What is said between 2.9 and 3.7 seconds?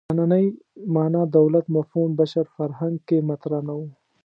کې مطرح